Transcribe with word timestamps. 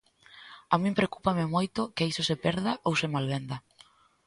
A 0.73 0.75
min 0.81 0.93
preocúpame 0.97 1.45
moito 1.55 1.81
que 1.95 2.07
iso 2.11 2.23
se 2.29 2.35
perda 2.43 2.71
ou 2.87 2.93
se 3.01 3.07
malvenda. 3.13 3.57